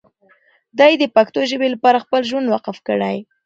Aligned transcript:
دی 0.79 0.93
د 0.97 1.03
پښتو 1.15 1.39
ژبې 1.51 1.67
لپاره 1.73 2.03
خپل 2.05 2.21
ژوند 2.29 2.47
وقف 2.49 2.77
کړی. 2.87 3.17